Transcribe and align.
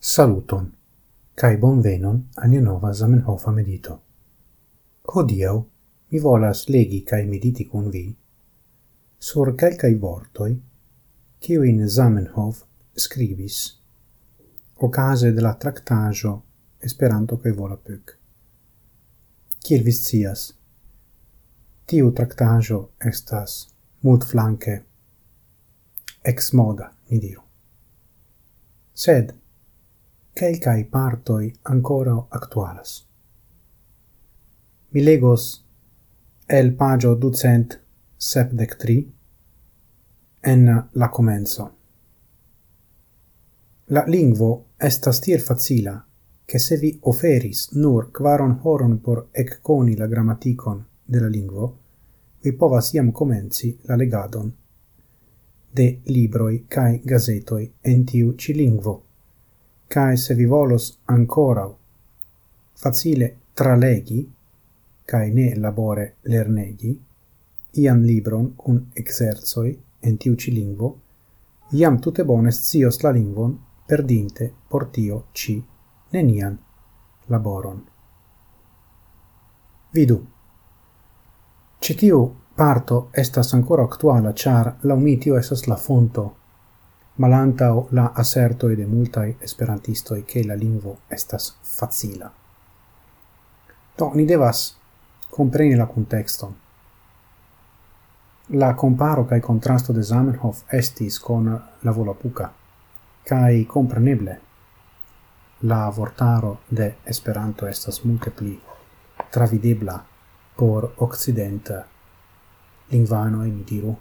Saluton, 0.00 0.72
cae 1.34 1.56
bonvenon 1.56 2.28
ania 2.36 2.60
nova 2.60 2.92
Zamenhofa 2.92 3.50
medito. 3.50 4.00
Hodiau, 5.02 5.64
mi 6.10 6.18
volas 6.18 6.68
legi 6.68 7.02
cae 7.02 7.26
mediti 7.26 7.66
cun 7.66 7.90
vi 7.90 8.16
sur 9.18 9.54
calcai 9.54 9.96
vortoi 9.96 10.62
cio 11.40 11.62
in 11.64 11.88
Zamenhof 11.88 12.62
scribis 12.94 13.78
ocase 14.76 15.32
de 15.32 15.40
la 15.40 15.54
tractajo 15.54 16.42
Esperanto 16.80 17.36
cae 17.36 17.52
Volapük. 17.52 18.18
Ciel 19.58 19.82
vi 19.82 19.92
scias, 19.92 20.54
tiu 21.84 22.12
tractajo 22.12 22.92
estas 22.98 23.66
mut 24.00 24.24
flanque 24.24 24.84
ex 26.22 26.52
moda, 26.52 26.92
ni 27.10 27.18
diru. 27.18 27.42
Sed, 28.92 29.34
quelcae 30.38 30.84
partoi 30.84 31.52
ancora 31.62 32.26
actualas. 32.28 33.06
Mi 34.90 35.02
legos 35.02 35.66
el 36.46 36.74
pagio 36.74 37.14
ducent 37.14 37.80
sepdec 38.16 38.76
tri 38.76 39.12
en 40.40 40.88
la 40.92 41.08
comenzo. 41.08 41.70
La 43.86 44.04
lingvo 44.06 44.66
estas 44.76 45.18
tiel 45.20 45.40
facila, 45.40 46.06
che 46.44 46.58
se 46.58 46.76
vi 46.76 46.98
oferis 47.02 47.72
nur 47.72 48.12
quaron 48.12 48.60
horon 48.62 49.00
por 49.00 49.28
ecconi 49.32 49.96
la 49.96 50.06
grammaticon 50.06 50.84
de 51.04 51.20
la 51.20 51.28
lingvo, 51.28 51.78
vi 52.42 52.52
povas 52.52 52.92
iam 52.92 53.10
comenzi 53.12 53.76
la 53.82 53.96
legadon 53.96 54.54
de 55.70 56.00
libroi 56.04 56.64
cae 56.68 57.00
gazetoi 57.04 57.72
en 57.80 58.04
tiu 58.04 58.34
ci 58.36 58.54
lingvo 58.54 59.07
cae 59.88 60.16
se 60.16 60.34
vi 60.34 60.44
volos 60.44 60.98
ancorau 61.06 61.78
facile 62.78 63.36
tralegi, 63.54 64.32
cae 65.04 65.30
ne 65.30 65.54
labore 65.56 66.14
lernegi, 66.22 66.92
ian 67.82 68.04
libron 68.06 68.52
cun 68.56 68.86
exerzoi 68.94 69.72
en 70.00 70.16
tiuci 70.16 70.52
lingvo, 70.52 70.90
iam 71.72 71.98
tute 71.98 72.24
bone 72.24 72.52
scios 72.52 73.02
la 73.02 73.10
lingvon 73.10 73.58
perdinte 73.86 74.52
portio 74.68 75.24
ci 75.32 75.64
nenian 76.12 76.58
laboron. 77.26 77.82
Vidu. 79.94 80.26
Citiu 81.80 82.36
parto 82.54 83.08
estas 83.12 83.54
ancora 83.54 83.82
actuala, 83.82 84.32
char 84.32 84.76
laumitio 84.82 85.36
esas 85.38 85.66
la 85.66 85.76
fonto 85.76 86.37
malantao 87.18 87.86
la 87.90 88.12
assertoi 88.14 88.76
de 88.76 88.86
multai 88.86 89.36
esperantistoi 89.40 90.24
che 90.24 90.44
la 90.44 90.54
lingvo 90.54 90.98
estas 91.08 91.56
facila. 91.60 92.32
Do, 93.96 94.10
ni 94.14 94.24
devas 94.24 94.76
compreni 95.30 95.74
la 95.74 95.86
contexton. 95.86 96.54
La 98.46 98.74
comparo 98.74 99.24
cae 99.26 99.40
contrasto 99.40 99.92
de 99.92 100.02
Zamenhof 100.02 100.62
estis 100.72 101.18
con 101.20 101.50
la 101.80 101.92
volapuca, 101.92 102.52
cae 103.22 103.66
compreneble 103.66 104.40
la 105.60 105.88
vortaro 105.90 106.60
de 106.68 106.96
Esperanto 107.04 107.66
estas 107.66 108.04
multe 108.04 108.30
pli 108.30 108.60
travidebla 109.30 110.04
por 110.54 110.92
occidenta 110.96 111.84
lingvano 112.88 113.44
e 113.44 113.48
mi 113.48 113.64
diru 113.64 113.96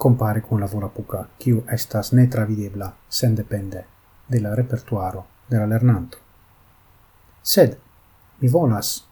compare 0.00 0.40
con 0.40 0.58
la 0.60 0.66
volapuca, 0.66 1.28
quiu 1.36 1.62
estas 1.68 2.12
netravidebla, 2.12 2.94
sendepende 3.06 3.84
de 4.26 4.40
la 4.40 4.54
repertuaro 4.54 5.26
de 5.46 5.58
la 5.58 5.66
lernanto. 5.66 6.16
Sed 7.42 7.76
mi 8.38 8.48
volas 8.48 9.06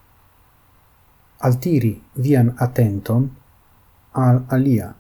altiri 1.40 1.92
vian 2.14 2.54
attenton 2.56 3.28
al 4.12 4.44
alia 4.48 4.94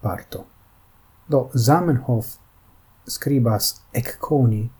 parto. 0.00 0.44
Do 1.26 1.50
Zamenhof 1.56 2.36
scribas 3.06 3.80
ecconi 3.92 4.70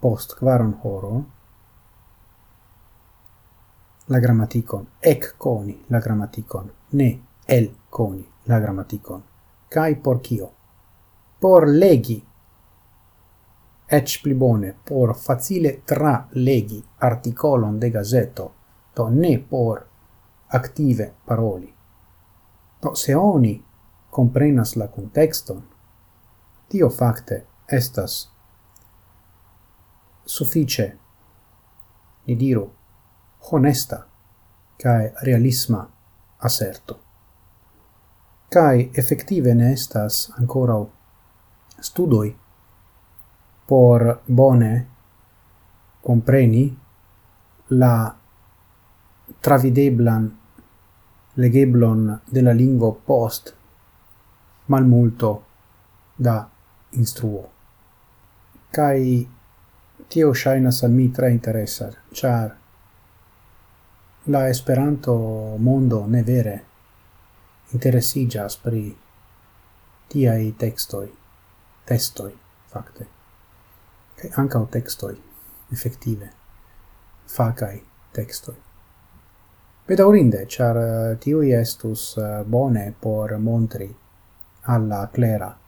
post 0.00 0.36
quaron 0.36 0.76
horo 0.82 1.24
la 4.06 4.18
grammaticon, 4.18 4.86
ecconi 5.00 5.84
la 5.88 5.98
grammaticon, 5.98 6.72
ne 6.90 7.10
el 7.46 7.74
coni 7.88 8.26
la 8.44 8.58
grammaticon 8.58 9.31
cae 9.72 9.96
por 9.96 10.20
cio. 10.20 10.50
Por 11.40 11.68
legi. 11.68 12.22
Ec 13.86 14.22
pli 14.22 14.34
bone, 14.34 14.74
por 14.84 15.14
facile 15.14 15.82
tra 15.84 16.28
legi 16.32 16.82
articolon 16.98 17.78
de 17.78 17.90
gazeto, 17.90 18.52
to 18.94 19.08
ne 19.08 19.38
por 19.38 19.86
active 20.48 21.12
paroli. 21.24 21.74
To 22.80 22.94
se 22.94 23.14
oni 23.14 23.54
comprenas 24.10 24.76
la 24.76 24.88
contexton, 24.88 25.62
tio 26.68 26.90
facte 26.90 27.46
estas 27.66 28.30
suffice, 30.24 30.98
ni 32.26 32.36
diru, 32.36 32.70
honesta, 33.50 34.06
cae 34.76 35.12
realisma 35.22 35.86
asserto. 36.38 37.11
Kai 38.52 38.90
effettive 38.92 39.54
ne 39.54 39.72
estas 39.72 40.30
ancora 40.36 40.74
studoi 41.78 42.36
por 43.64 44.20
bone 44.26 44.86
compreni 46.02 46.64
la 47.68 48.14
travideblan 49.40 50.38
legeblon 51.34 52.20
della 52.28 52.52
lingvo 52.52 52.92
post 52.92 53.56
malmulto 54.66 55.44
da 56.14 56.46
instruo. 56.90 57.50
Kai 58.68 59.28
tio 60.08 60.34
shainas 60.34 60.82
al 60.82 60.90
mi 60.90 61.10
tre 61.10 61.30
interessa, 61.30 61.90
char 62.12 62.56
la 64.24 64.48
esperanto 64.48 65.56
mondo 65.56 66.04
ne 66.06 66.22
vere 66.22 66.64
interesigas 67.72 68.56
pri 68.56 68.96
tiai 70.08 70.52
textoi, 70.58 71.08
testoi, 71.88 72.32
facte, 72.72 73.06
kai 74.16 74.30
ancau 74.36 74.66
textoi, 74.66 75.16
effective, 75.72 76.30
facai 77.26 77.82
textoi. 78.12 78.56
Pedaurinde, 79.86 80.44
char 80.46 80.76
eh, 80.78 81.16
tiui 81.18 81.52
estus 81.52 82.16
eh, 82.16 82.44
bone 82.44 82.94
por 83.00 83.36
montri 83.38 83.88
alla 84.62 85.08
clera, 85.12 85.58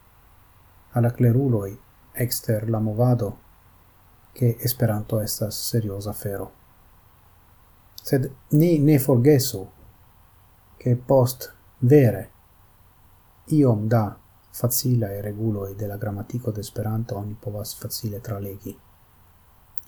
alla 0.92 1.10
cleruloi 1.10 1.78
exter 2.14 2.68
la 2.70 2.78
movado, 2.78 3.38
che 4.32 4.56
Esperanto 4.58 5.20
estas 5.20 5.54
seriosa 5.54 6.12
fero. 6.12 6.52
Sed 8.02 8.30
ni 8.50 8.78
ne 8.78 8.98
forgesu 8.98 9.70
che 10.76 10.96
post 10.96 11.54
Vere, 11.78 12.30
iom 13.46 13.88
da 13.88 14.16
facila 14.50 15.12
e 15.12 15.20
regulo 15.20 15.74
de 15.74 15.86
la 15.86 15.96
grammatico 15.96 16.50
de 16.50 16.60
Esperanto 16.60 17.16
oni 17.16 17.36
povas 17.40 17.74
facile 17.74 18.20
tralegi 18.20 18.78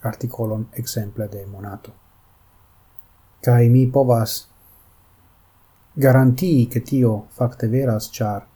artikolon 0.01 0.67
exemple 0.73 1.29
de 1.29 1.47
monato. 1.47 1.93
kai 3.41 3.69
mi 3.69 3.87
povas 3.87 4.49
garantii 5.93 6.67
che 6.67 6.83
tio 6.83 7.27
facte 7.29 7.69
veras, 7.69 8.11
char 8.11 8.47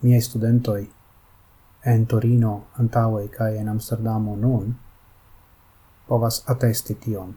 miei 0.00 0.20
studentoi 0.20 0.92
en 1.80 2.06
Torino 2.06 2.66
antaue 2.72 3.28
cae 3.28 3.58
en 3.58 3.68
Amsterdamo 3.68 4.34
nun 4.34 4.78
povas 6.06 6.42
attesti 6.46 6.98
tion 6.98 7.36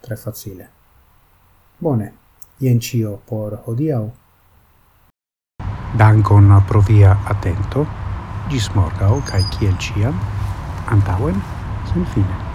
tre 0.00 0.16
facile. 0.16 0.68
Bone, 1.78 2.14
jen 2.58 2.80
cio 2.80 3.20
por 3.24 3.62
hodiau. 3.64 4.12
Dankon 5.96 6.62
pro 6.68 6.80
via 6.80 7.16
atento. 7.24 7.86
Gis 8.50 8.68
morgau, 8.74 9.22
cae 9.24 9.42
ciel 9.56 9.76
ciam, 9.80 10.18
antauen, 10.92 11.40
sen 11.92 12.04
fine. 12.14 12.45